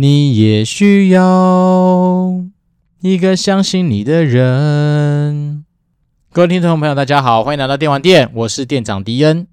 [0.00, 2.44] 你也需要
[3.00, 5.64] 一个相信你的人。
[6.30, 9.48] 各位听众朋友，大家好，欢迎来到电玩店，我是店长迪恩。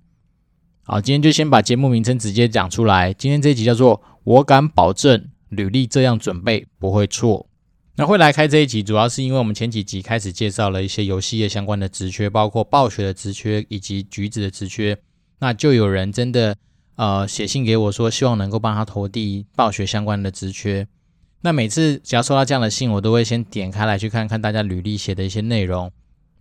[0.84, 3.12] 好，今天就先把节目名称直接讲出来。
[3.12, 7.48] 今天这一集叫做“我敢保证，履历这样准备不会错”。
[7.98, 14.96] 那会来开这一集，主要是因为我们前几集开始介绍了一些游戏业相关的职缺，包括暴雪的职缺以及橘子的职缺。
[15.40, 16.56] 那就有人真的。
[16.96, 20.88] 呃，写信给我说，希望能够帮他投递暴雪相关的职缺。
[21.42, 25.92] 那每次只要收到这样的信，我都会先点开来去看看大家履历写的一些内容。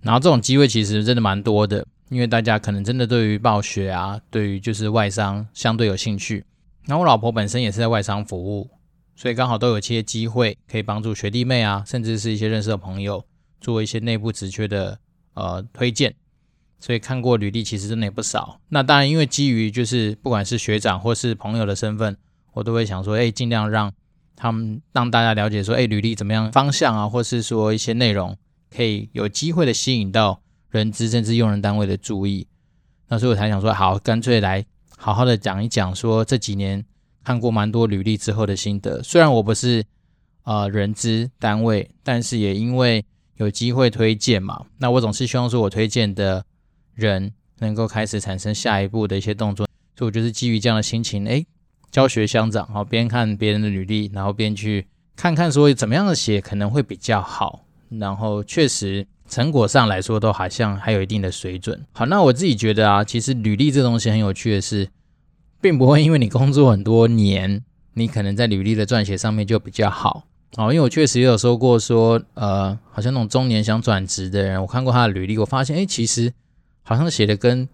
[0.00, 6.44] 然后这种机会其实真的蛮多的，因为大家可能真的对于暴雪啊，对于就是外商相对有兴趣。
[6.86, 8.70] 那我老婆本身也是在外商服务，
[9.16, 13.24] 所以刚好都有一些机会可以帮助学弟妹啊，甚至是一些认识的朋友
[13.60, 14.98] 做一些内部职缺的
[15.34, 16.14] 呃推荐。
[16.84, 18.60] 所以看过履历其实真的也不少。
[18.68, 22.14] 那当然，因为基于就是不管是学长或是朋友的身份，
[22.52, 23.90] 我都会想说，哎，尽量让
[24.36, 28.36] 他们让大家了解说，哎，履历怎么样方向啊，或是说一些内容
[28.70, 32.46] 可以有机会的吸引到人资甚至用人单位的注意。
[33.08, 34.62] 那所以我才想说，好，干脆来
[34.98, 36.84] 好好的讲一讲，说这几年
[37.24, 39.02] 看过蛮多履历之后的心得。
[39.02, 39.82] 虽然我不是
[40.42, 43.02] 呃人资单位，但是也因为
[43.36, 46.44] 有机会推荐嘛，那我总是希望说我推荐的。
[46.94, 51.44] 人能够开始产生下一步的一些动作，所以我就是基于这样的心情，哎，
[51.90, 61.84] 教学相长，好，边看别人的履历，然后边去看看说怎么样的写可能会比较好，然后确实成果上来说都好像还有一定的水准。
[61.92, 64.88] 好，那我自己觉得啊，其实履历这东西很有趣的是，
[65.60, 67.62] 并不会因为你工作很多年，
[67.94, 70.24] 你可能在履历的撰写上面就比较好。
[70.56, 76.32] 哦，因为我确实也有说过说，呃，好像那种中年想转职的人，我看过他的履历，我发现，哎，其实。
[76.84, 77.68] 好像写的跟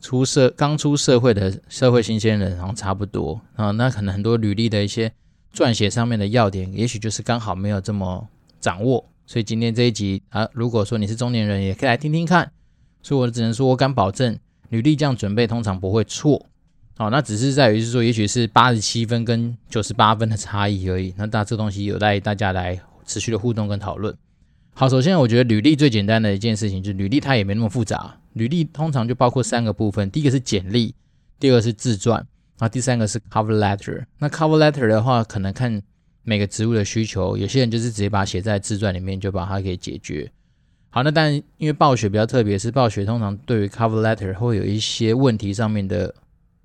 [0.00, 5.10] 出社刚出社会的社会新鲜人好像差不多啊，那可能很多履历的一些
[5.54, 8.28] 撰写上面的要点，也许就是刚好没有这么
[8.60, 12.52] 掌握，所以今天这一集啊，如果说你是中年人，也可以来听听看。
[13.02, 14.38] 所以我只能说，我敢保证，
[14.68, 16.46] 履历这样准备通常不会错。
[16.96, 21.12] 好，那只是在于是说，也许是八十七分跟九十八分的差异而已。
[21.16, 24.16] 那大这东西有待大家来持续的互动跟讨论。
[24.74, 28.18] 好，首先我觉得履历最简单的一件事情就是履历它也没那么复杂。
[28.32, 30.94] 履历通常就包括三个部分，第一个是简历，
[31.38, 32.26] 第二个是自传，
[32.58, 34.02] 啊，第三个是 cover letter。
[34.18, 35.80] 那 cover letter 的话，可能看
[36.22, 40.32] 每个职务的需求，有些人就是直接把它写在自传里面，就把它给解决。
[40.88, 46.12] 好，那但因为暴雪比较特别，是暴雪通常对于 cover letter 会有一些问题上面的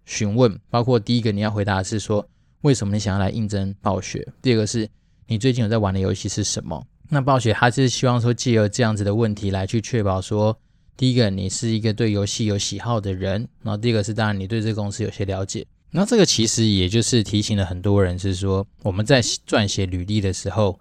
[0.05, 2.25] 询问，包括第一个你要回答是说
[2.61, 4.87] 为什么你想要来应征暴雪，第二个是
[5.27, 6.81] 你最近有在玩的游戏是什么。
[7.09, 10.57] 那暴雪还是希望说借由这样子的问题来去确保说。
[10.97, 15.63] 第一个，你是一个对游戏有喜好的人，然后第二个是，当然你对这个公司有些了解。
[15.91, 20.79] 那这个其实也就是提醒了很多人，是说我们在撰写履历的时候，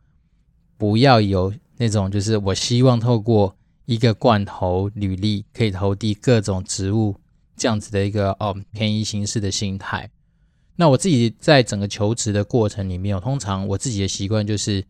[0.78, 3.54] 不要有那种就是我希望透过
[3.84, 7.14] 一个罐头履历可以投递各种职务
[7.56, 10.10] 这样子的一个哦便宜行事的心态。
[10.76, 14.82] 那我自己在整个求职的过程里面，通常我自己的习惯就是。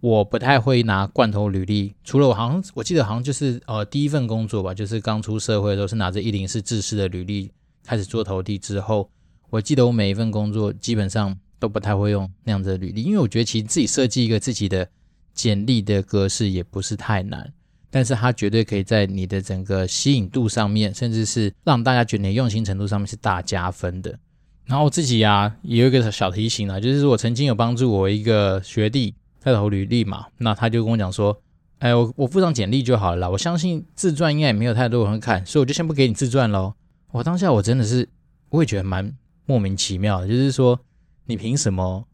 [0.00, 7.50] 我不太会拿罐头履历，除了我好像我记得好像就是呃第一份工作吧，就是刚出社会的时候是拿着一零四制式的履历
[7.84, 9.10] 开始做投递之后，
[9.50, 14.88] 我记得我每一份工作基本上都不太会用那样子的履历，因为我觉得其实自己设计一个自己的
[15.34, 17.52] 简历的格式也不是太难，
[17.90, 24.16] 但是它绝对可以在你的整个吸引度上面，甚至是让大家觉得你用心程度上面是大加分的。
[24.64, 29.12] 然后我自己啊也有一个小提醒啊，就是我曾经有帮助我一个学弟。
[29.40, 31.40] 在投履历嘛，那他就跟我讲说，
[31.78, 36.74] 哎，我我附上简历就好了啦，我相信自传应该也没有太多人会看，所以我就先不给你自传喽。
[37.12, 38.08] 我当下我真的是，
[38.50, 39.16] 我也觉得蛮
[39.46, 40.80] 莫名其妙的，就是说
[41.26, 42.04] 你凭什么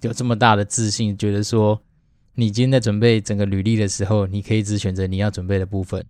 [0.00, 1.80] 有这么大的自信，觉得说
[2.34, 6.04] 你今天在准备整个履历的时候，你可以只选择你要准备的部分？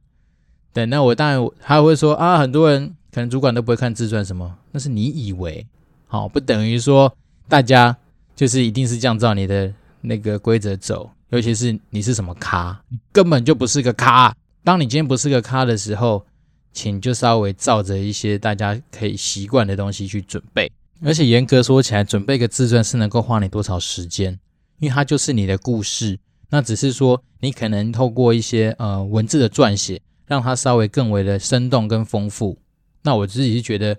[0.73, 5.67] 对，那我当然还会说啊，很多人可能主管都不会看自传什么，那是你以为，
[6.07, 7.15] 好，不等于说
[7.49, 7.97] 大家
[8.35, 9.75] 就是一定是这样照你的。
[10.01, 14.35] 那个规则走，尤其是你是什么咖，你根本就不是个咖。
[14.63, 16.25] 当你今天不是个咖的时候，
[16.73, 20.71] 请就稍微照着一些大家可以习惯的东西去准备。
[21.03, 24.39] 而且严格说起来，准备个自传是能够花你多少时间？
[24.79, 26.19] 因为它就是你的故事。
[26.51, 32.59] 那只是说你可能透过一些呃文字的撰写，让它稍微更为的生动跟丰富。
[33.03, 33.97] 那我自己是觉得，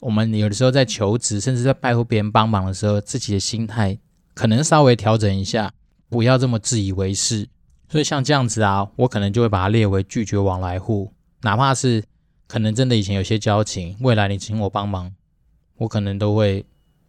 [0.00, 3.98] 我们有的时候在求职，甚至在拜托别人帮忙的时候，自己的心态。
[4.38, 5.72] 可能稍微调整一下，
[6.08, 7.48] 不要这么自以为是。
[7.88, 11.12] 所以像这样子啊，我可能就会把它列为拒绝往来户。
[11.42, 12.04] 哪怕是
[12.46, 15.12] 可能真的以前有些交情，未来你请我帮忙，
[15.78, 16.64] 我可能都会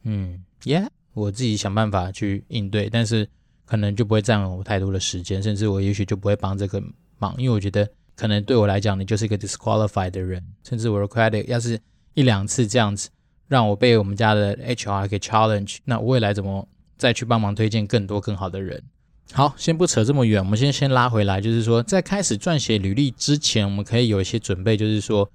[0.05, 0.83] 嗯，耶，
[1.13, 3.29] 我自己想办法去应对，但是
[3.63, 6.81] 可能就不会占用我太多的时间，甚至我也许就不会帮这个
[7.19, 11.79] 忙，因为我觉得可能对我来讲，你就是一个 disqualified 的人，甚至我的 credit 要是
[12.15, 13.07] 一两次这样子
[13.47, 16.67] 让我被我们家的 HR 给 challenge，那未来怎么
[16.99, 18.83] 再去帮忙推荐更多更好的人？
[19.31, 25.31] 好，先不扯这么远，我们先先拉回来，就是说在开始撰写履历之前，我们可以有一些准备，就是说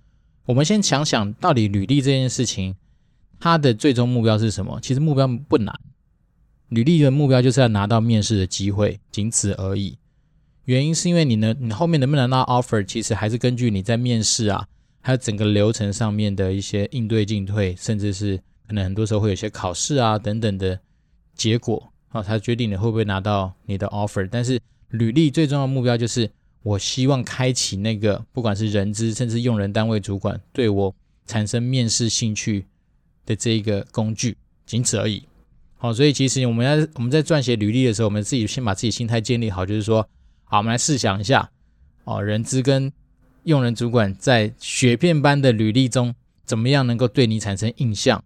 [0.46, 2.76] 我们先想想到底履历这件事情。
[3.40, 4.78] 它的最终目标是什么？
[4.80, 5.74] 其实目标不难，
[6.68, 9.98] 履历的目标就是要拿到面试的机会，仅此而已。
[10.64, 14.66] 原因是因为你呢，你后面能不能拿到 offer，其实还是根据你在面试啊，
[15.02, 20.80] 还有整个流程上面的一些应对进退，甚至是可能很多时候会有些考试啊等等的
[21.34, 24.28] 结果啊，才决定你会不会拿到你的 offer。
[24.30, 26.30] 但是履历最重要的目标就是，
[26.62, 30.94] 我希望开启那个不管是人资甚至用人单位主管对我
[31.26, 32.66] 产生面试兴趣。
[33.26, 34.36] 的这一个工具，
[34.66, 35.22] 仅此而已。
[35.78, 40.06] 好，所以其实我们在我们在撰写履历的时候，我们自己先把自己心态建立好，就是说，
[40.44, 41.50] 好，我们来试想一下，
[42.04, 42.92] 哦，人资跟
[43.44, 46.14] 用人主管在雪片般的履历中，
[46.44, 48.22] 怎么样能够对你产生印象？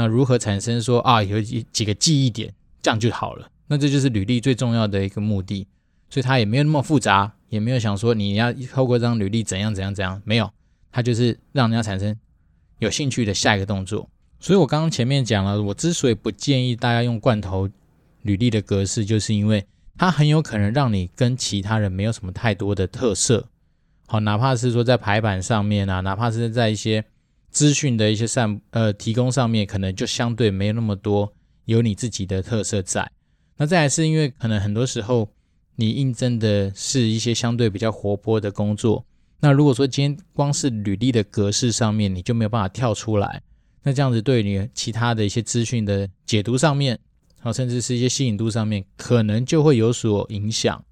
[0.00, 3.46] 那如何产生说啊，有几几个记忆点，这样就好了。
[3.66, 5.66] 那这就是履历最重要的一个目的。
[6.08, 10.50] 所以它也没有那么复杂，也没有想说你要透过这张履历怎样怎样怎样，没有，
[10.90, 12.16] 它就是让人家产生
[12.78, 14.08] 有兴趣的下一个动作。
[14.40, 17.68] 所以，我刚刚前面讲了，我之所以不建议大家用罐头
[18.22, 19.64] 履历的格式，就是因为
[19.98, 23.46] 它很有可能让你跟其他人没有什么太多的特色。
[24.06, 27.04] 好，哪怕是说在排版上面啊，哪怕是在一些
[27.50, 31.32] 资讯的一些上呃提供上面，可能就相对没有那么多
[31.64, 33.10] 有你自己的特色在。
[33.56, 35.28] 那再来是因为可能很多时候
[35.76, 39.04] 你应征的是一些相对比较活泼的工作，
[39.40, 43.42] 那如果说今天光是履历的格式上面，你就没有办法跳出来。
[43.82, 46.98] 那这样子对你其他的一些资讯的解读上面，
[47.40, 50.84] 好，甚至是一些吸引度上面，可能就会有所影响。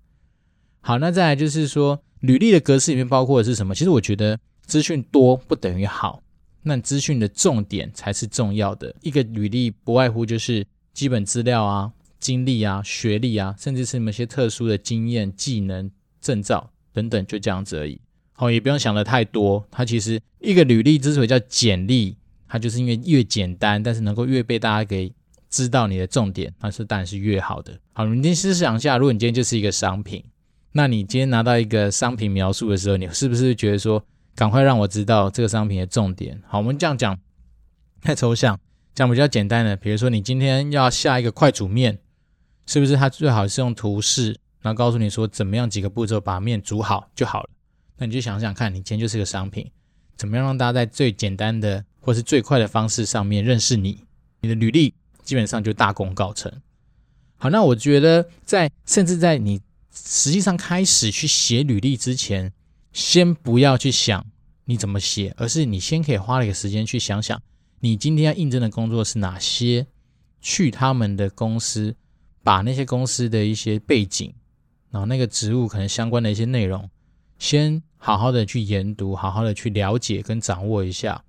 [0.81, 3.75] 好，那再来就是说，履历的格式里面包括的是什么？
[3.75, 6.23] 其实我觉得资讯多不等于好，
[6.63, 8.95] 那资讯的重点才是重要的。
[9.03, 15.91] 一个履历不外乎就是基本资料啊、经历啊、学历啊，甚至是某些特殊的经验、技能、
[16.21, 18.01] 证照等等，就这样子而已。
[18.33, 19.67] 好，也不用想得太多。
[19.71, 22.17] 它其实一个履历之所以叫简历。
[22.51, 25.13] 它就是因为越简单，但是能够越被大家给
[25.51, 27.79] 知道你的重点，那是当然是越好的。
[27.93, 30.25] 好，你先试想一下，如果你今天就是一个商品，
[30.73, 34.03] 那你今天拿到一个商品描述的时候，你是不是觉得说，
[34.39, 36.41] 赶快让我知道这个商品的重点？
[36.47, 37.19] 好，我们这样讲
[38.01, 38.57] 太抽象，
[38.95, 41.99] 讲比较简单的，比如说你今天要下一个快煮面，
[42.65, 47.51] 是不是它最好是用图示，然后告诉你说怎么样几个步骤把面煮好就好了？
[47.97, 49.69] 那你就想想看，你今天就是个商品，
[50.17, 54.05] 怎么样让大家在最简单的或是最快的方式上面认识你，
[54.43, 54.95] 你的履历
[55.25, 56.53] 基本上就大功告成。
[57.39, 59.61] 好，那我觉得在甚至在你
[59.93, 62.53] 实际上开始去写履历之前，
[62.99, 64.27] 先不要去想
[64.65, 67.41] 你怎么写，而是你先可以花一个时间去想想，
[67.79, 69.87] 你今天要应征的工作是哪些，
[70.41, 71.95] 去他们的公司，
[72.43, 74.35] 把那些公司的一些背景，
[74.91, 76.91] 然后那个职务可能相关的一些内容，
[77.39, 81.23] 先好好的去研读，好好的去了解跟掌握一下。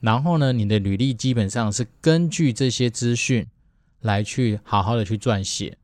[0.00, 3.46] 然后呢，你的履历基本上是根据这些资讯
[4.00, 5.78] 来去好好的去撰写，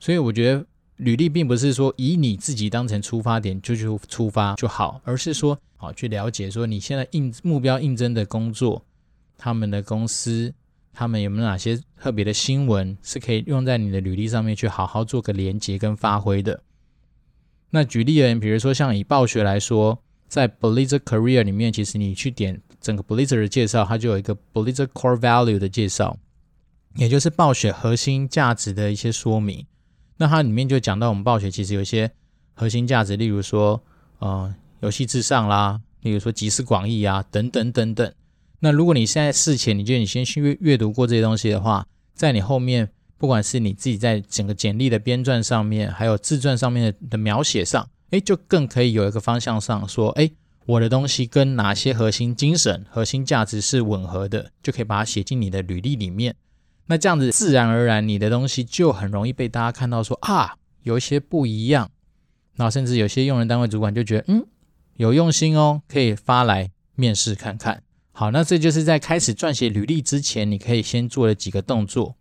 [0.00, 0.66] 所以我觉得
[1.00, 8.84] 履历并不是说以你自己当成出发点就去出发就好，而是说好去了解说你现在应目标应征的工作，
[9.38, 10.52] 他们的公司，
[10.92, 16.62] 他们有没有哪些特别的新闻是可以用在你的履历上面去好好做个连接跟发挥的。
[17.70, 22.60] 那举例而言，比如说像以暴雪来说，在 Blizzard Career 里面，其实你去点。
[22.80, 26.18] 整个 Blizzard 的介绍，它就有一个 Blizzard Core Value 的介绍，
[26.96, 29.66] 也就是暴雪核心价值的一些说明。
[30.20, 32.10] 那它里面就讲到，我们暴雪其实有一些
[32.52, 33.82] 核心价值，例如说，
[34.18, 38.12] 呃，游戏至上啦，例如说集思广益啊，等等等等。
[38.58, 50.30] 那如果你现在事前，你觉得你先去阅阅读过这些东西的话，在你后面，不管是你自己在整个简历的编撰上面，还有自传上面的的描写上，诶，就更可以有一个方向上说，诶。
[50.66, 56.36] 我的东西跟哪些核心精神、核心价值是吻合的，就可以把它写进你的履历里面。
[56.90, 61.88] 那这样子自然而然，你的东西就很容易被大家看到说，啊，有一些不一样。
[62.56, 64.44] 然后甚至有些用人单位主管就觉得，嗯，
[64.96, 67.84] 有用心哦，可以发来面试看看。
[68.10, 72.16] 好，那这就是在开始撰写履历之前，你可以先做的几个动作。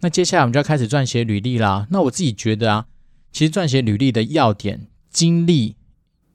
[0.00, 1.86] 那接下来我们就要开始撰写履历啦。
[1.92, 2.86] 那我自己觉得啊，
[3.30, 5.76] 其实撰写履历的要点、经历。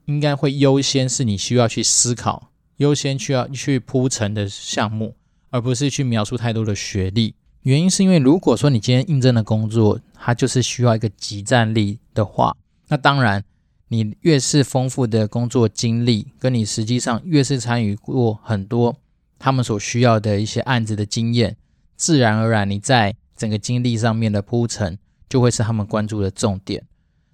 [0.06, 5.16] 应该会优先是你需要去思考、优先需要去铺陈的项目，
[5.50, 7.34] 而不是去描述太多的学历。
[7.64, 12.54] 原因是因为如果说你今天应征的工作，它就是需要一个即战力的话，
[12.88, 13.42] 那当然
[13.88, 18.94] 你越是丰富的工作经历，跟你实际上越是参与过很多
[19.38, 21.56] 他们所需要的一些案子的经验，
[21.96, 26.84] 自然而然你在整个经历上面的铺陈，就会是他们关注的重点。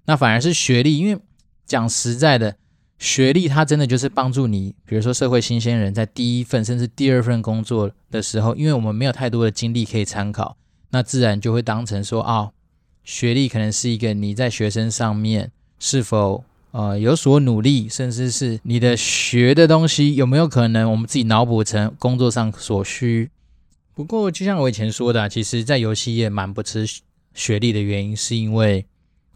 [0.05, 1.21] 那反而是学历，因为
[1.67, 2.57] 讲实在的。
[3.01, 10.55] 学历它真的就是帮助你，比如说社会新鲜人在第一份甚至第二份工作的时候，因为我们没有太多的经历可以参考，
[10.91, 12.53] 那自然就会当成说啊、哦，
[13.03, 23.31] 学历可能是一个你在学生上面是否呃有所努力，甚至是你的学的东西有没有可能我们自己脑补成工作上所需。
[23.95, 26.87] 不过就像我以前说的，其实，在游戏业蛮不吃
[27.33, 28.85] 学历的原因，是因为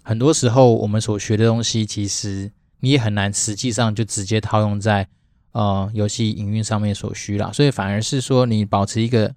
[0.02, 2.52] 很多时候我们所学的东西其实。
[2.84, 5.08] 你也很难，实际上就直接套用在
[5.52, 9.34] 呃游戏营运上面所需啦，所以反而是说你保持一个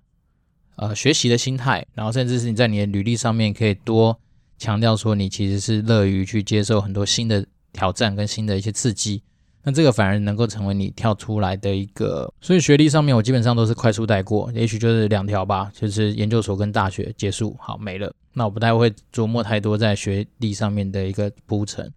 [0.76, 4.20] 呃学习的心态，然后甚至是你在你的履历上面可以多
[4.58, 9.24] 强调说你其实是乐于去接受很多新的挑战跟新的一些刺激，
[9.64, 12.30] 那这个反而能够成为你跳出来的一个。
[12.42, 18.14] 所以学历上面我基本上都是快速带过，也许就是两条吧，就是研究所跟大学结束，好没了。
[18.34, 21.90] 那我不太会琢磨太多在学历上面的一个铺陈。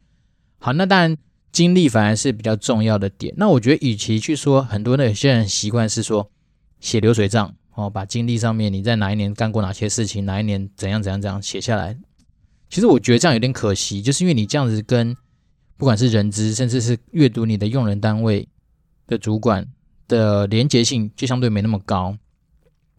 [0.60, 1.16] 好，那当然。
[1.52, 3.34] 经历反而是比较重要的点。
[3.36, 6.30] 那我觉得，与其去说很多的有些人习惯是说
[6.78, 11.96] 写流水账哦，把经历上面你在哪一年干过哪些事情，哪一年怎样怎样怎样写下来。
[12.68, 15.16] 其实我觉得这样有点可惜，就是因为你这样子跟
[15.76, 18.46] 不管是人资，甚至是阅读你的用人单位
[19.08, 19.66] 的主管
[20.06, 22.16] 的连结性，就相对没那么高。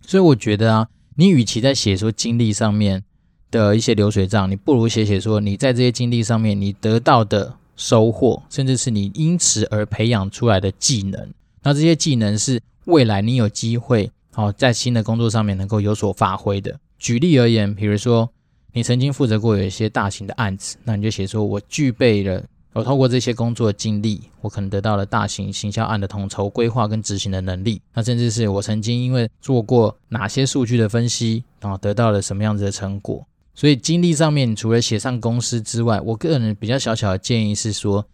[0.02, 3.04] 所以我觉得啊，你与其在写说经历上面
[3.50, 7.56] 的一些流水账，你不如写写说你在这些经历上面你得到的。
[7.82, 11.34] 收获，甚至是你因此而培养出来的技能，
[11.64, 16.80] 那这些技能是未来你有机会哦，在新的工作上面能够有所发挥的。
[17.00, 18.30] 举例而言，比如说
[18.72, 27.82] 你曾经负责过有一些大型的案子，那你就写说，我具备了，我透过这些工作经历，我可能得到了大型行销案的统筹、规划跟执行的能力。
[27.96, 33.26] 那甚至是我曾经因为做过哪些数据的分析，然后得到了什么样子的成果。
[33.54, 38.08] 所以经历上面，除了写上公司之外，我个人比较小小的建议是说，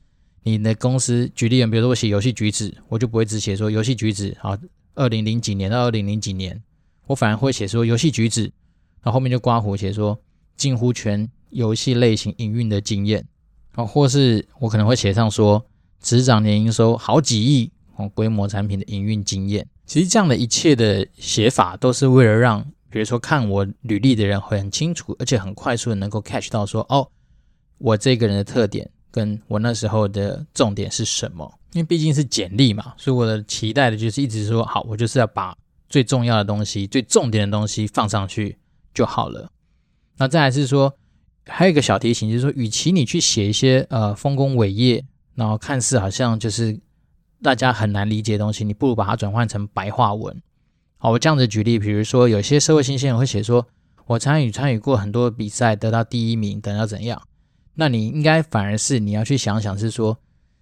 [0.44, 4.58] 你的公司举例，比如说我写游戏橘子，我就不会只写说游戏橘子，好，
[4.96, 6.62] 二零零几年到二零零几年，
[7.06, 8.42] 我反而会写说游戏橘子，
[9.04, 10.20] 然后后面就刮胡写说
[10.56, 13.24] 近乎全游戏类型营运的经验，
[13.74, 15.64] 啊，或是我可能会写上说
[16.02, 19.68] 执掌年营收好几亿哦规模产品的营运经验。
[19.86, 22.66] 其实这样的一切的写法都是为了让。
[22.90, 27.08] 比如说，看我履历的人会很清楚，而且很快速的能够 catch 到说，哦，
[27.78, 31.52] 我这个人的特点跟我那时候的重点是什么？
[31.74, 35.56] 因为毕竟是简历嘛，所以我的期待的就是一直说，好，我就是要把
[35.90, 38.58] 最重要的东西、最重点的东西放上去
[38.94, 39.52] 就好了。
[40.18, 40.94] 那再来是说，
[41.46, 45.04] 还有一个小提醒，就是说，与其你去写一些呃丰功伟业，
[45.36, 46.80] 然后看似好像就是
[47.44, 50.42] 大家很难理解的东西，你不如把它转换成白话文。
[51.00, 53.68] 好，我这样子举例，比如说有些社会新鲜人会写说，
[54.08, 57.22] 我参与参与过很多比赛，得到第一名，等到怎样？
[57.76, 60.18] 那你应该反而是你要去想想，是说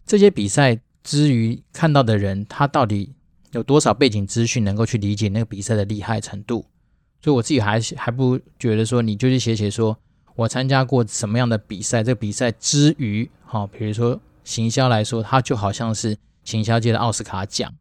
[0.06, 3.14] 这些比赛之余看到的人，他到底
[3.52, 6.66] 有多少背景资讯能够去理解那个比赛的厉害程度？
[7.22, 9.98] 所以我自己还还不觉得说，你就去写写说
[10.36, 17.74] 我参加过什么样的比赛，这个比赛之余，好，比如说行销来说，它就好像是行销界的奥斯卡奖。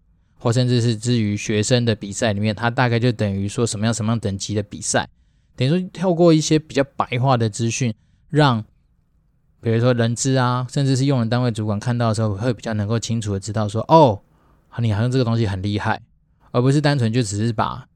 [0.45, 5.09] 或甚至是至于学生的比赛里面，它大概就等于说什么样什么样等级的比赛，
[5.57, 7.95] 等于说透过一些比较白话的资讯，
[8.29, 8.63] 让
[9.63, 14.21] 比如说人资啊，甚至是用人单位主管看到的时候，会比较能够清楚的知道说，哦，
[14.81, 16.03] 你好像这个东西很厉害，
[16.51, 17.89] 而不是单纯就只是把，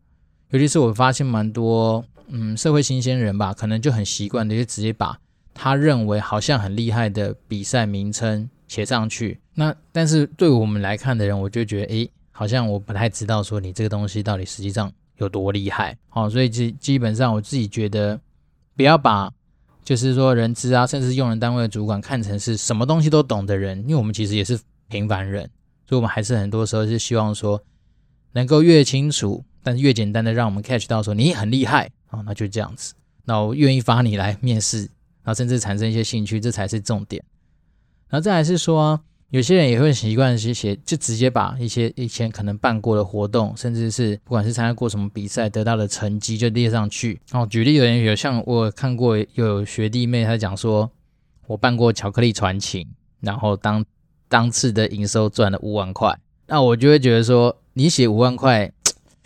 [0.48, 5.18] 尤其是我发现蛮多，嗯，社会新鲜人吧，可能就很习惯的就直接把
[5.52, 9.38] 他认为好像很厉害的比赛名称写上去。
[9.52, 12.10] 那但是对我们来看的人，我就觉得，诶。
[12.38, 18.20] 好像我不太知道说你这个东西到底实际上有多厉害，好，所以基基本上我自己觉得，
[18.76, 19.28] 不要把
[19.82, 25.50] 就是说人资啊，甚至用人单位的主管看成是什么东西都懂的人，因为我们其实也是平凡人，
[25.88, 27.60] 所以我们还是很多时候是希望说
[28.34, 34.82] 能够越清楚，但是越简单的让我们 catch 到说你很厉害啊，那就这样子，那我愿意发你来面试，
[35.24, 37.20] 然后甚至产生一些兴趣，这才是重点。
[38.08, 39.00] 然后再来是说。
[39.30, 47.20] 有些人也会习惯写写，就直接把一些以前可能办过的活动，甚至是不管是参加过什么比赛得到的成绩，就列上去。
[47.32, 50.90] 哦，举例有人有像我看过有学弟妹，他讲说，
[51.46, 52.88] 我办过巧克力传情，
[53.20, 53.84] 然后当
[54.30, 56.18] 当次的营收赚了五万块。
[56.46, 58.72] 那我就会觉得说，你写五万块，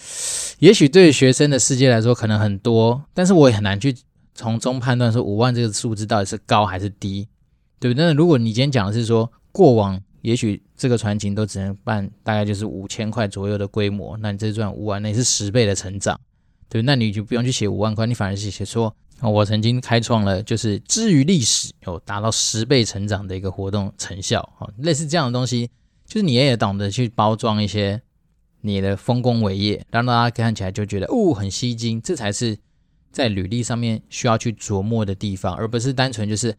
[0.58, 3.94] 也许对学生的世界来说可能很多，但是我也很难去
[4.34, 7.28] 从中判断说五万这个数字到底是高还是低，
[7.78, 8.06] 对不对？
[8.06, 16.18] 那如果你今天讲的是说过往，也许这个传情都只能办大概就是五千块左右的规模，那你这赚五万，那也是十倍的成长，
[16.68, 25.68] 对，那你就不用去写五万块，你反而是写说，我曾经开创了就是之于历史有达到十倍成长的一个活动成效，哦，类似这样的东西，
[26.06, 28.00] 就是你也懂得去包装一些
[28.62, 32.56] 你的丰功伟业，让大家看起来就觉得哦很吸睛，这才是
[33.10, 36.56] 在履历上面需要去琢磨的地方，而不是单纯就是。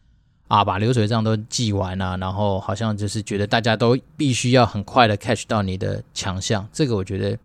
[0.53, 7.35] 啊，把流水账都记完啊，然后好像就是觉得大家都必须要很快的 catch 到你的强项，这个我觉得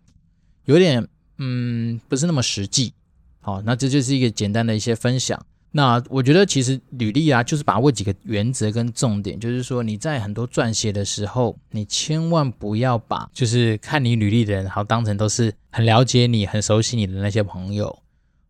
[0.65, 1.07] 有点
[1.39, 2.93] 嗯不是那么实际。
[3.41, 5.43] 好，那这就是一个简单的一些分享。
[5.71, 17.97] 那我觉得其实履历啊，就是把握几个原则跟重点，就是说你在很多撰写的时候，你千万不要把就是看你履历的人，好当成都是很了解你、很熟悉你的那些朋友，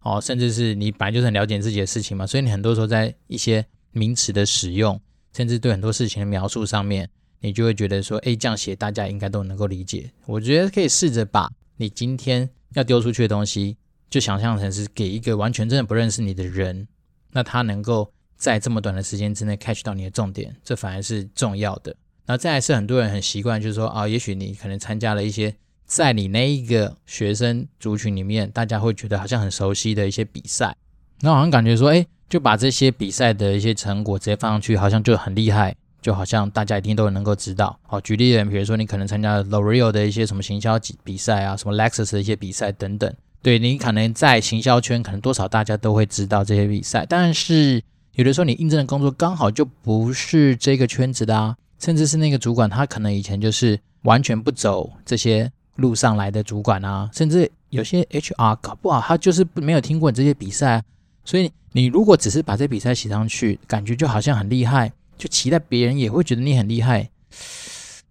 [0.02, 5.00] 哦，甚至是你本来就是很了解自己的事情嘛，所以你很多时候在一些名词的使用，
[5.36, 10.12] 甚至对很多事情的描述上面，你就会觉得说，哎，这样写大家应该都能够理解。
[10.26, 13.78] 我觉得可以试着把你今天要丢出去的东西，
[14.10, 16.88] 就想象成是给一个完全真的不认识你的人，
[17.32, 21.96] 那他能够在这么短的时间之内 catch 到你的重点，这反而是重要的。
[22.26, 25.56] 那再来是很多人很习惯，就是说啊，也许你可能参加了一些
[25.86, 30.76] 在你那一个学生族群里面，大家会觉得好像很熟悉的一些比赛，
[31.22, 32.06] 那好像感觉说，哎。
[32.30, 37.76] 就把这些比赛的一些成果直接放上去，好像就很厉害，就好像大家一定都能够知道。
[37.88, 43.12] 好，举例人，比如说你可能参加 L'Oreal 的一些什么行销比赛啊，什么 Lexus 的一些比赛等等。
[43.42, 47.04] 对，你可能在行销圈，可能多少大家都会知道这些比赛。
[47.10, 47.82] 但是
[48.14, 60.84] 有的时候你应征的工作刚好就不是这个圈子的啊，甚至是那个主管他可能以前就是完全不走这些路上来的主管啊，甚至有些 HR 搞不好他就是没有听过你这些比赛。
[61.24, 67.10] 所以你如果只是把这比赛写上去，感觉就好像很厉害，就期待别人也会觉得你很厉害，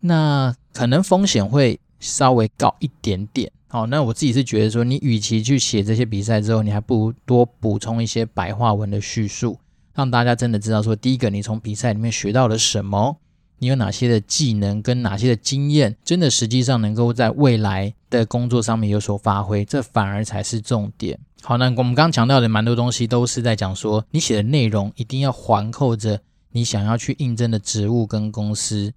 [0.00, 3.50] 那可能风险会稍微高一点点。
[3.70, 9.58] 好，那我自己是觉得说，你与其去写这些比赛之后，你还不如多补充一些白话文的叙述，
[9.94, 13.18] 让大家真的知道说，第一个你从比赛里面学到了什么，
[13.58, 21.18] 你有哪些的技能跟哪些的经验，真的实际上能够在未来的工作上面有所发挥，这反而才是重点。
[21.40, 26.20] 好，那我们刚刚强调的蛮多东西，都是在讲说，你写的内容一定要环扣着
[26.50, 28.92] 你想要去应征的职务跟公司，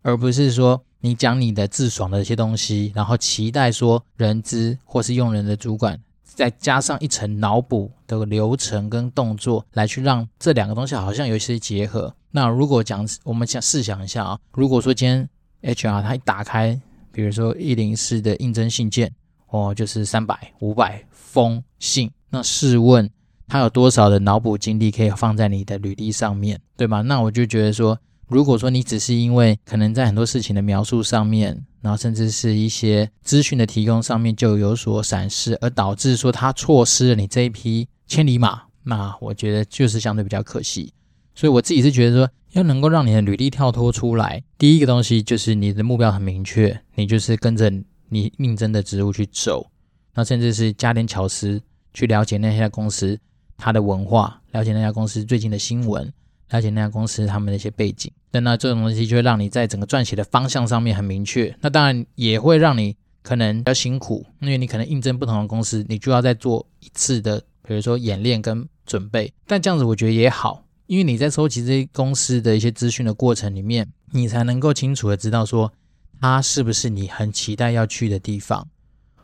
[0.00, 12.12] 而不是说你讲你的自爽的一些东西，然后期待说人资或是用人的主管再加上一层脑补的流程跟动作，来去让这两个东西好像有一些结合。
[12.30, 15.28] 那如果讲，我们想试想一下啊，如果说今天
[15.62, 16.80] HR 他一打开，
[17.12, 19.12] 比如说一零四的应征信件。
[19.48, 23.08] 哦，就是三百、五百封信，那试问
[23.48, 27.00] 他有多少的脑补精力可以放在你的履历上面，对吗？
[27.00, 40.92] 那我就觉得说，如果说你只是因为可能在很多事情的描述上面，然后甚至是一些资讯的提供上面就有所闪失，而导致说他错失了你这一匹千里马，那我觉得就是相对比较可惜。
[41.34, 47.72] 所以我自己是觉得说，要能够让你的履历跳脱出来，第一个东西就是你的目标很明确，你就是跟着。
[48.14, 49.70] 你应征的职务去走，
[50.14, 51.60] 那甚至是加点巧思，
[51.94, 53.18] 去了解那家公司
[53.56, 56.12] 它的文化，了解那家公司最近的新闻，
[56.50, 58.12] 了解那家公司他们的一些背景。
[58.30, 61.54] 那那这种东西就会让你在整个撰写的方向上面很明确。
[61.60, 69.32] 那当然也会让你可能比较辛苦，因为你可能应征不同的公司，你就要再做一次的，比如说演练跟准备。
[69.46, 75.72] 但这样子我觉得也好，因为你在收集这些公司的一些资讯的过程里面，你才能够清楚的知道说。
[76.20, 78.68] 它是不是你很期待要去的地方？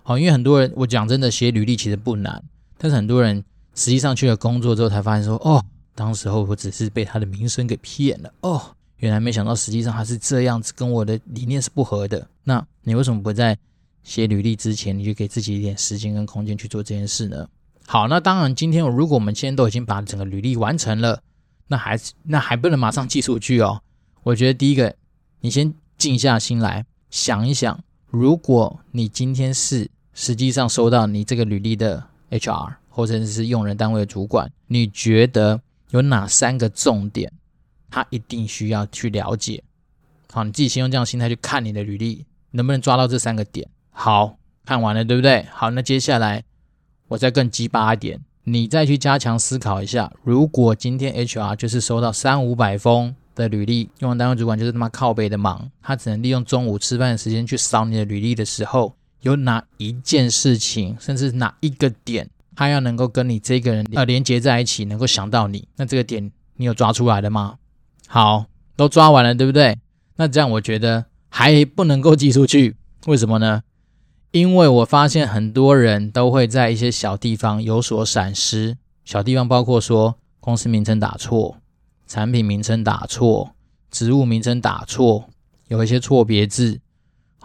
[0.08, 2.42] 好，因为很多人，我讲真的，写履历其实不难，
[2.78, 3.44] 但是很多人
[3.74, 5.62] 实际上去了工作之后才发现说，哦，
[5.94, 12.26] 当时候我只是被他的名声给骗了，哦，原来没想到实际上他是这样子，跟我的理念是不合的。
[12.44, 13.54] 那你为什么不在
[14.02, 17.46] 写履历之前，你就给自己一点时间跟空间去做这件事呢？
[17.86, 21.22] 好，那当然，今天如果我们现在都已经把整个履历完成了，
[21.66, 23.82] 那还是那还不能马上寄出去哦。
[24.22, 24.96] 我觉得第一个，
[25.42, 25.74] 你先。
[25.98, 29.90] 静下心来想一想，如果你今天是
[30.20, 32.02] 实际上收到你这个履历的
[32.32, 37.32] HR 或者是用人单位的主管，你觉得有哪三个重点，
[37.88, 39.62] 他一定需要去了解？
[40.32, 43.68] 好，你自己先用这样的心态去看你的履历，能不能抓到这三个点？
[43.90, 45.46] 好，看完了，对不对？
[45.52, 46.42] 好，那接下来
[47.06, 53.14] 我再更鸡巴一点，你再去加强思考一下，如果今天 HR 就是收到三五百封。
[53.36, 67.56] 的履历，用人单位主管就是他妈靠背的忙，他只能利用中午吃饭的时间去扫你的履历的时候，有哪一件事情，甚至哪一个点，他要能够跟你这个人呃连接在一起，能够想到你，那这个点你有抓出来了吗？
[68.06, 69.78] 好，都抓完了，对不对？
[70.16, 72.76] 那这样我觉得还不能够寄出去，
[73.06, 73.62] 为什么呢？
[74.30, 81.56] 因为我发现很多人都会在一些小地方有所闪失，小地方包括说公司名称打错、
[82.06, 83.52] 产品名称打错、
[83.90, 85.30] 职务名称打错，
[85.68, 86.80] 有一些错别字，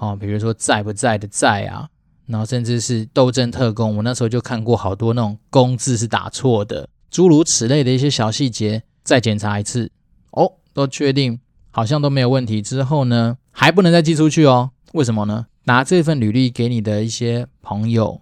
[0.04, 1.88] 哦，比如说在不在的在啊，
[2.26, 9.89] 然后甚至是斗争特工，我那时候就看过好多那种工字是打错的，诸如此类的一些小细节，再检查一次，
[10.32, 11.39] 哦，都确定
[11.72, 15.48] 好像都没有问题之后呢，还不能再寄出去哦，为什么呢？
[15.66, 18.20] 拿这份履历给你的一些朋友，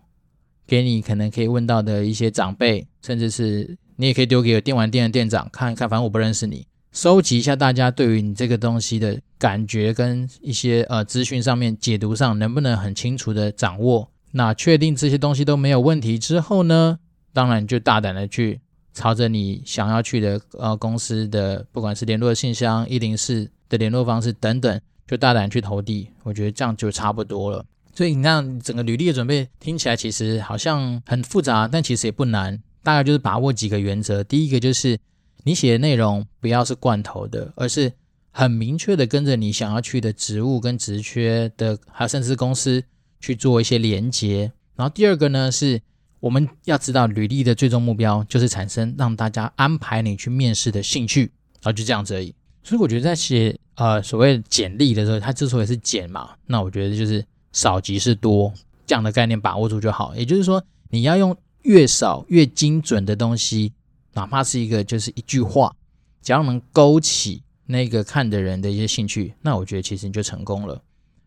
[0.68, 14.10] 给你可能可以问到的一些长辈，甚至是你也可以丢给电玩店的店长看看，反正我不认识你，收集一下大家对于你这个东西的感觉跟一些呃资讯上面解读上能不能很清楚的掌握。
[14.32, 17.00] 那确定这些东西都没有问题之后呢，
[17.34, 18.60] 当然就大胆的去
[18.94, 24.80] 朝着你想要去的呃公司的，不管是联络信箱、一零四的联络方式等等。
[25.08, 27.66] 就大胆去投递，我觉得这样就差不多了。
[27.94, 32.62] 所以你让整个履历的准备听起来其实好像很复杂，但其实也不难。
[32.82, 34.24] 大概就是把握几个原则。
[34.24, 34.98] 第一个就是
[35.44, 37.92] 你写的内容不要是罐头的，而是
[38.32, 42.84] 很明确的跟着你想要去的职务跟职缺的，还有甚至公司
[43.20, 44.52] 去做一些连接。
[44.76, 45.82] 然后第二个呢，是
[46.20, 52.34] 我们要知道履历的最终目标就是产生让大家安排你去面试的兴趣，然后就这样子而已。
[52.64, 58.54] 所以我觉得在写呃所谓简历的时候，它之所以是简嘛，那我觉得就是少即是多
[58.86, 60.16] 这样的概念把握住就好。
[60.16, 63.74] 也就是说，你要用越少越精准的东西，
[64.14, 65.76] 哪怕是一个就是一句话，
[66.22, 70.82] 只要能勾起那个看的人的一些兴趣，那我觉得其实你就成功了。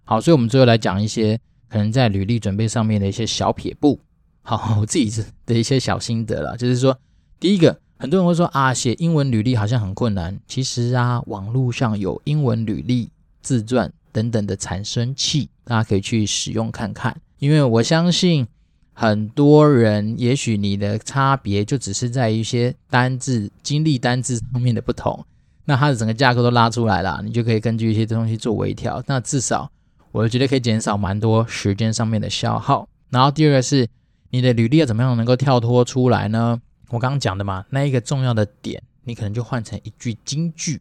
[0.04, 4.00] 好，所以我们最后来讲一些可能在履历准备上面的一些小撇步。
[4.42, 6.98] 好， 我自己的一些小心得啦，就是说
[7.38, 7.80] 第一个。
[7.96, 10.38] 很多人会说啊，写英文履历好像很困难。
[10.48, 13.08] 其实啊，网络上有英文履历、
[13.40, 17.18] 自传等等的产生器，大家可以去使用看看。
[17.38, 18.46] 因为我相信
[18.96, 25.26] 很多人，也许你的差别就只是在一些单字、经历单字上面的不同。
[25.64, 29.02] 那它的整个架构都拉出来了，你就可以根据一些东西做微调。
[29.06, 29.68] 那至少
[30.12, 32.88] 我觉得可以减少蛮多时间上面的消耗。
[33.10, 33.86] 然后第二个是
[34.30, 36.60] 你的履历要怎么样能够跳脱出来呢？
[36.90, 40.80] 我刚刚讲的嘛，那一个重要的点，你可能就换成一句金句，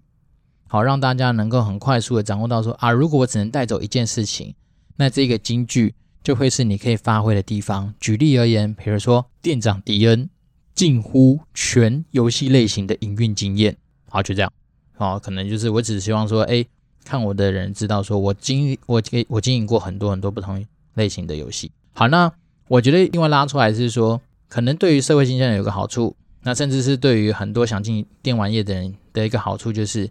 [0.68, 4.54] 好让大家能够很快速的掌握到说啊，如果我只能带走一件事情，
[4.98, 7.94] 那这个金句就会是你可以发挥的地方。
[8.00, 10.30] 举例而言，比如说店长迪恩
[10.74, 13.76] 近乎全游戏类型的营运经验，
[14.10, 14.52] 好，就这样，
[14.96, 16.66] 好，可能就是我只希望说，哎，
[17.04, 21.72] 看我的人知道说我经我给我经营过很多很多不同类型的游戏。
[21.94, 22.32] 好，那
[22.68, 24.22] 我觉得另外拉出来是说。
[24.50, 30.08] 可能对于社会新鲜人有个好处，那甚至是对于很多想进电玩业的人的一个好处，就是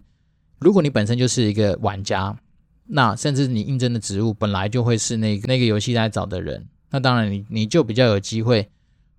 [0.59, 2.37] 如果你本身就是一个玩家，
[2.85, 8.69] 那甚至你应征的职务本来就会是那个那个游戏在找的人，那当然你你就比较有机会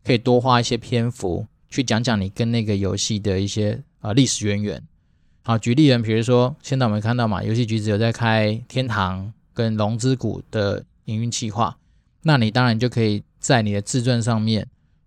[0.05, 4.83] 可以多花一些篇幅去讲讲你跟那个游戏的一些啊历史渊源。
[5.43, 11.77] 好，举例人，比如说现在我们看到嘛，游戏橘子有在开天堂跟龙之谷的营运计划，
[12.23, 14.67] 那你当然就可以在你的自传上面。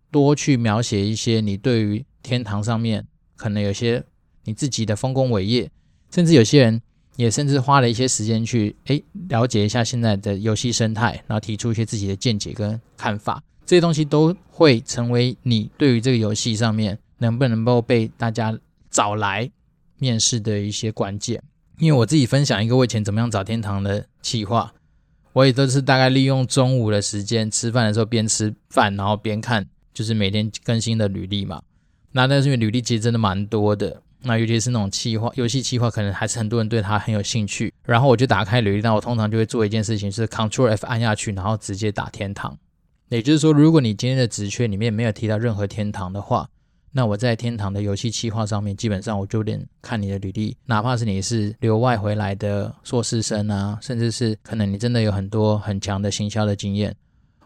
[0.09, 4.01] 多去描写一些你对于天堂上面可能有些
[4.45, 5.69] 你自己的丰功伟业，
[6.09, 6.81] 甚至有些人
[7.17, 18.57] 也甚至花了一些时间去诶了解一下现在的游戏生态，然后提出一些自己的见解跟看法，这些东西都会成为你对于这个游戏上面能不能够被大家
[18.89, 19.51] 找来
[19.97, 21.43] 面试的一些关键。
[21.79, 24.73] 因为我自己分享一个我以前怎么样找天堂的企划，
[25.33, 29.67] 我也都是大概利用中午的时间吃饭的时候边吃饭然后边看。
[29.93, 31.59] 就是每天更新的履历嘛，
[32.11, 37.73] 那但是因为履历其实真的蛮多的，那尤其是那种企划、游戏企划，可能还是很多人对他很有兴趣。
[37.83, 42.57] 然后我就打开履历，那我通常就会做一件事情，是 Ctrl F 按下去，然后直接打天堂。
[43.09, 46.49] 也就是说，如果你今天的职缺里面没有提到任何天堂的话，
[46.91, 56.95] 那我在天堂的游戏企划上面，基本上我就连看你的履历，哪怕是你是留外回来的硕士生啊，甚至是可能你真的有很多很强的行销的经验，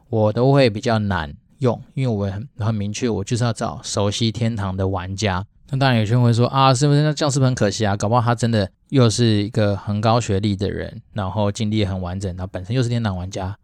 [0.10, 1.32] 我都会比较难。
[1.60, 5.46] 用，因为我很很明确，我就是要找熟悉天堂的玩家。
[5.72, 7.96] 那当然有些人会说啊，是不是那这样是不是很可惜啊？
[7.96, 13.56] 搞不好他真的又是一个很高学历的人，然后经历很完整，他本身又是天堂玩家。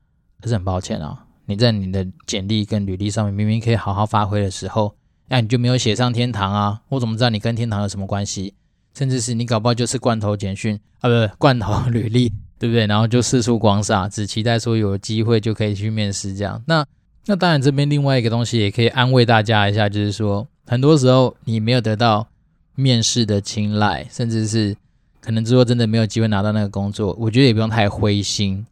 [0.41, 4.96] 可是很抱歉啊，你在你的简历跟履历上面明明可以好好发挥的时候，
[5.28, 6.82] 那你就没有写上天堂啊？
[6.89, 8.54] 我怎么知道你跟天堂有什么关系？
[8.93, 12.86] 甚至是你搞不好就是罐头简讯啊，不是罐头履历， 对不对？
[12.88, 16.63] 然后就四处光撒，只期待说有机会就可以去面试这样。
[16.67, 16.86] 那
[17.26, 22.27] 那当然，这边另外一个东西也可以安慰大家一下，就是说，很多时候你没有得到
[22.75, 24.75] 面试的青睐，甚至是
[25.21, 28.67] 可能之后真的没有机会拿到那个工作，我觉得也不用太灰心，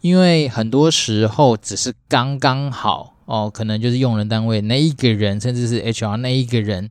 [0.00, 6.90] 因为很多时候只是刚刚好哦，可能就是用人单位那一个人，甚至是 HR 那一个人，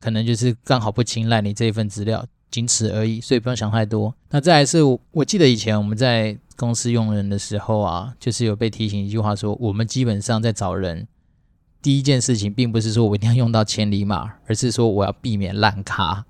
[0.00, 2.24] 可能就是刚好不青睐你这一份资料。
[2.50, 4.14] 仅此而已，所以不用想太多。
[4.30, 4.78] 那再来是，
[5.10, 11.06] 我记得以前我们在公司用人的时候啊，就是有被提醒一句话说，我们基本上在找人，
[11.80, 16.24] 第一件事情并不是说我一定要用到千里马，而是说我要避免烂咖。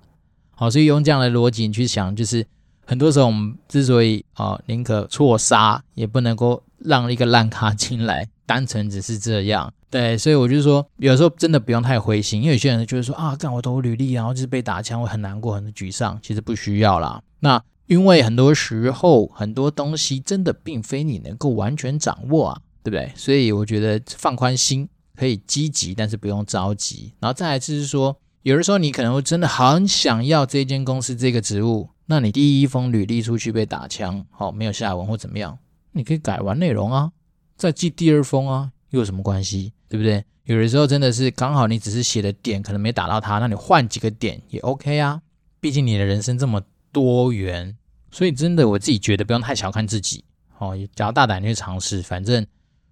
[0.51, 2.45] 好，所以用这样的逻辑你去想，就是
[2.85, 9.73] 很多时候我们之所以啊宁可错杀，也不能够让一个烂咖进来，单纯只是这样。
[9.89, 16.19] 对，所以我就说，有时候真的不用太灰心，因为有些人就是说啊，干我投履历，然后就是被打枪，会很难过，很沮丧。
[16.21, 17.21] 其实不需要啦。
[17.39, 23.11] 那因为很多时候很多东西真的并非你能够完全掌握啊，对不对？
[23.15, 24.87] 所以我觉得放宽心，
[25.19, 27.11] 可以积极，但是不用着急。
[27.19, 35.59] 然后再来就是说，有的时候你可能会真的很想要这间公司这个职务，那你第一封履历出去被打枪，好，没有下文或怎么样，
[35.91, 37.11] 你可以改完内容啊，
[37.57, 38.71] 再寄第二封啊。
[38.91, 39.73] 又有什么关系？
[39.87, 40.23] 对不对？
[40.45, 45.21] 有的时候真的是刚好你只是写的点可能没打到他，那你换几个点也 OK 啊。
[45.59, 46.59] 毕竟你的人生这么
[46.91, 47.77] 多元，
[48.09, 50.23] 所以真的我自己觉得不用太小看自己
[50.57, 52.01] 哦，也只要大胆去尝试。
[52.01, 52.47] 反正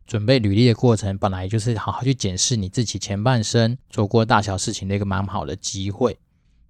[0.08, 6.18] 准备履历的过程本来就是好好去检视你自己前半生做过大小事情的一个蛮好的机会。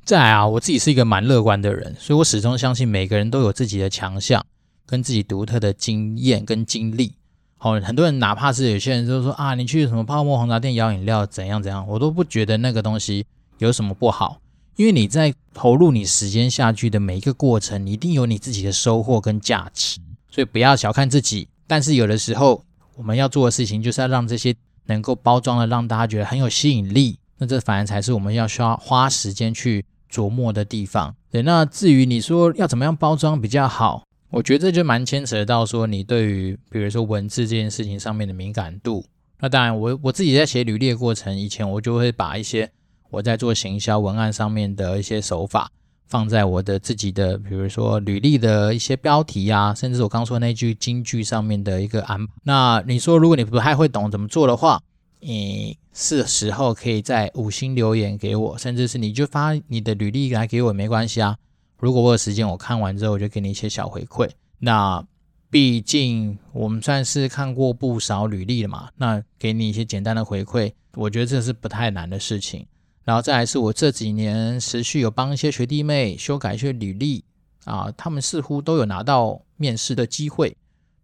[0.03, 4.43] 再来啊，我自己是一个蛮乐观的人，所以我始终相信每个人都有自己的强项
[4.87, 7.13] 跟自己独特的经验跟经历。
[7.57, 13.25] 好，很多人哪怕是有些人就说啊，你去什么泡沫红茶店摇饮料怎样怎样，我都不觉得那个东西
[13.59, 14.39] 有什么不好，
[14.77, 19.99] 因为你在投入你时间下去的每一个过程，你一定有你自己的收获跟价值，
[20.31, 21.49] 所以不要小看自己。
[21.67, 22.63] 但是有的时候
[22.97, 24.55] 我们要做的事情，就是要让这些
[24.87, 31.15] 能够包装的，让大家觉得很有吸引力，那这反而才是我们要需要花时间去琢磨的地方。
[31.29, 34.03] 对，那至于你说要怎么样包装比较好？
[34.31, 39.05] 我觉得这就蛮牵扯到说你对于比如说文字这件事情上面的敏感度。
[39.39, 42.69] 那当然我，我自己在写履历的过程，以前我就会把一些
[43.11, 45.69] 我在做行销文案上面的一些手法
[46.07, 52.33] 放在我的自己的，比如说履历的一些标题啊，甚至我刚说那句金句上面的一个安排。
[52.43, 54.81] 那你说如果你不太会懂怎么做的话，
[55.19, 61.37] 你是时候可以在五星留言给我，甚至是你就发你的履历来给我也没关系啊。
[61.79, 64.29] 如果我有时间，我看完之后我就给你一些小回馈。
[64.59, 65.05] 那
[65.49, 72.65] 毕竟我们算是看过不少履历了嘛，那给你一些简单的回馈，我觉得这是不太难的事情。
[73.07, 77.23] 然后再来是我这几年持续有帮一些学弟妹修改一些履历
[77.63, 80.57] 啊，他们似乎都有拿到面试的机会。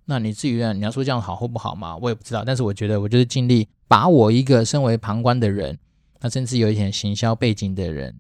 [0.04, 2.44] 那你至于你要说这样好或不好嘛，我也不知道。
[2.44, 5.80] 但是我觉得我就是尽力把我一个身为旁观的人，
[6.20, 8.14] 那甚至有一点行销背景的人。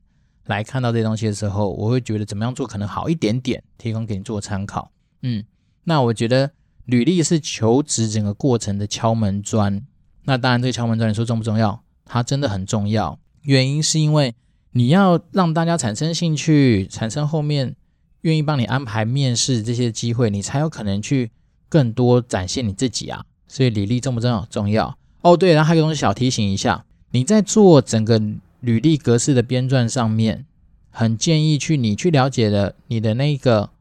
[0.45, 4.89] 来看到这些东西的时候，我会觉得怎么样做可能好一点点，提供给你做参考。
[5.23, 5.43] 嗯，
[5.83, 6.49] 那我觉得
[6.85, 9.85] 履历是求职整个过程的敲门砖。
[10.23, 11.83] 那当然，这个敲门砖你说重不重要？
[12.05, 13.19] 它真的很重要。
[13.43, 14.35] 原因是因为
[14.71, 17.75] 你要让大家产生兴趣，产生后面
[18.21, 21.31] 愿意帮你安排面试这些机会，你才有可能去
[21.69, 23.23] 更多展现你自己啊。
[23.47, 24.45] 所以履历重不重要？
[24.49, 24.97] 重要。
[25.21, 28.21] 哦，对，然后还有个东西小提醒一下，你在做整个。
[28.63, 30.45] 履历格式的编撰上面，
[30.89, 33.71] 很建议去你去了解了你的那个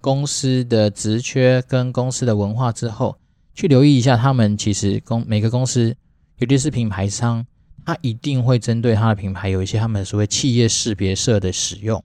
[0.00, 3.16] 公司的职缺跟公司的文化之后，
[3.54, 5.94] 去留意一下他们其实公每个公司，
[6.38, 7.46] 尤其是品牌商，
[7.84, 12.02] 他一定会针对他的品牌有一些他们所谓企业识别色的使用。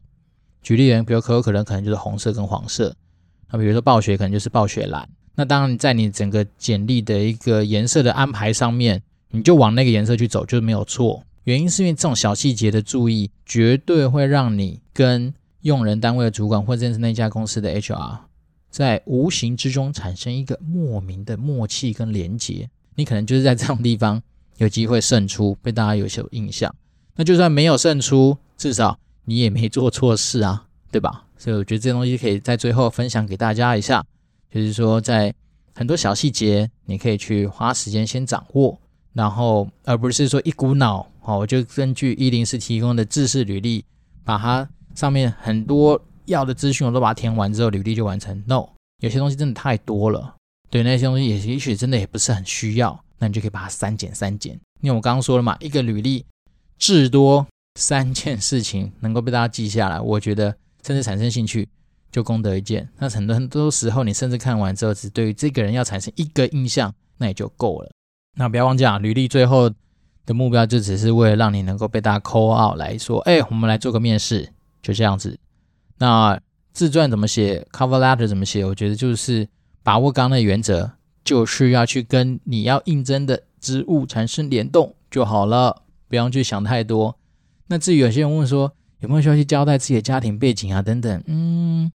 [0.61, 2.95] 举例人，比如可口可乐可能就是红色跟黄色，
[3.51, 5.07] 那比如说暴雪可能就是暴雪蓝。
[5.35, 11.23] 那当然在你整个简历的一个颜色的安排上面，你就往那个颜色去走就没有错。
[11.43, 18.17] 原因是因为这种小细节的注意，绝对会让你跟用人单位的主管或者是那家公司的 HR，
[18.69, 22.69] 在无形之中产生一个莫名的默契跟连结。
[22.95, 24.21] 你可能就是在这种地方
[24.57, 26.73] 有机会胜出，被大家有些印象。
[27.15, 31.25] 那就算没有胜出，至少你也没做错事啊， 对吧？
[31.37, 34.03] 所以我觉得这些东西可以在最后分享给大家一下，
[34.51, 35.33] 就是说在
[35.73, 38.79] 很多小细节，你可以去花时间先掌握，
[39.13, 41.07] 然后而不是说一股脑。
[41.21, 43.83] 哦，我就根据一零四提供的制式履历，
[44.23, 44.65] 把它
[44.95, 48.41] 上面很多要的资讯我都把它填完之后，履历就完成。
[48.47, 48.69] No，
[49.01, 50.35] 有些东西真的太多了，
[50.69, 54.59] 对那些东西也也许真的也不是很需要，那你就可以把它删减删减。
[54.81, 56.25] 因为我刚刚说了嘛，一个履历
[56.77, 61.67] 至多三件事情能够被大家记下来，我觉得甚至产生兴趣，
[62.11, 62.87] 就功德一件。
[62.97, 67.91] 那很多很多时候，你甚至看完之后，只对于这个人要产生一个印象，那也就够了。
[68.35, 69.71] 那不要忘记啊，履历最后
[70.25, 75.39] 的目标就只是为了让你能够被大家 call out 来说，哎，我们来做个面试，就这样子。
[75.97, 76.39] 那
[76.71, 79.47] 自传怎么写，cover letter 怎么写，我觉得就是
[79.81, 80.91] 把握刚刚的原则，
[81.27, 87.17] 就是要去跟你要应征的职务产生联动就好了，不用去想太多。
[87.67, 91.91] 那至于有些人问说，有没有需要去交代自己的家庭背景啊等等，嗯，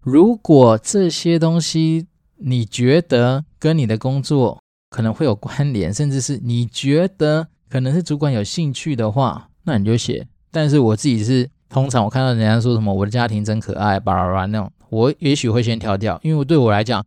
[0.00, 10.26] 如果这些东西你觉得跟你的工作可能会有关联，甚至是你觉得可能是主管有兴趣的话，那你就写。
[10.50, 17.06] 但是我自己是通常我看到人家说什么我的家庭真可爱，巴拉巴拉那种，我也许会先挑掉，因为对我来讲，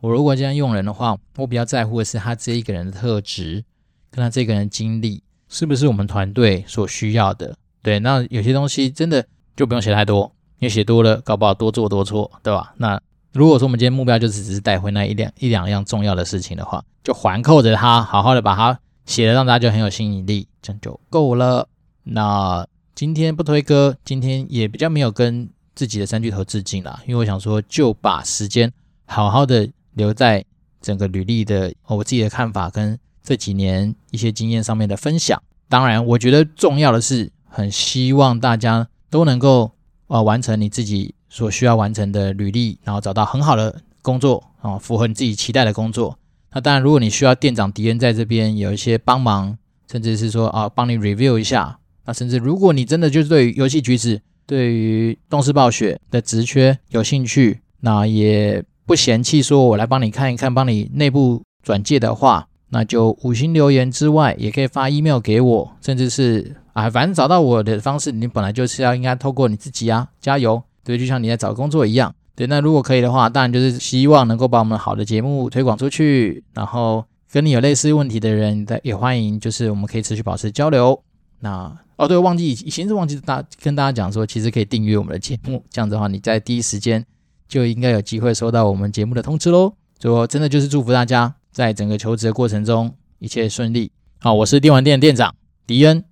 [0.00, 3.64] 我如果这样用人的话，我比较在乎的是他这一个人的特质，
[4.10, 7.56] 跟他这个人经历是不是我们团队所需要的。
[7.82, 12.74] 对，那有些东西真的就不用写太多，因为写多了搞不好多做多错，对吧？
[12.76, 13.00] 那
[13.32, 21.68] 如果说我们今天目标就是只是带回那一两一两样重要的事情的话，就环扣着它，好好的把它写的让大家就很有吸引力，这样就够了。
[22.02, 28.72] 那今天不推歌，今天也比较没有跟自己的三巨头致敬啦，因为我想说就把时间
[29.04, 30.44] 好好的留在
[30.80, 35.42] 整个履历的我自己的看法跟这几年一些经验上面的分享。
[35.68, 39.72] 当然，我觉得重要的是很希望大家都能够
[40.06, 46.16] 啊完成你自己所需要完成的履历，然后找到很好的工作啊，符合你自己期待的工作。
[46.52, 49.58] 那当然，如果你需要店长迪恩在这边有一些帮忙，
[49.90, 51.78] 甚至是说啊，帮你 review 一下。
[52.04, 72.14] 那甚至如果你真的就是对游戏橘子、对于动视暴雪的职缺有兴趣，那也不嫌弃说我来帮你看一看，帮你内部转介的话，那就五星留言之外，也可以发 email 给我，甚至是啊，反正找到我的方式，你本来就是要应该透过你自己啊，加油，对，就像你在找工作一样。
[72.36, 81.02] 对，那如果可以的话，当然就是希望能够把我们好的节目推广出去，然后跟你有类似问题的人，也欢迎，就是我们可以持续保持交流。
[81.40, 87.02] 那哦，对，忘记以前是忘记大跟大家讲说，其实可以订阅我们的节目，这样子的话，你在第一时间
[87.48, 89.74] 就应该有机会收到我们节目的通知喽。
[89.98, 93.90] 最后，真的就是祝福大家在整个求职的过程中一切顺利。
[94.18, 95.34] 好，我是电玩店店长
[95.66, 96.04] 迪恩，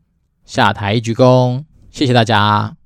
[0.44, 2.76] 下台鞠躬，谢谢大家。